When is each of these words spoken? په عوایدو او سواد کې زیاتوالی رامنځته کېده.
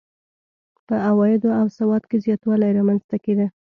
په 0.87 0.95
عوایدو 1.07 1.49
او 1.59 1.65
سواد 1.77 2.03
کې 2.09 2.17
زیاتوالی 2.25 2.71
رامنځته 2.77 3.15
کېده. 3.23 3.47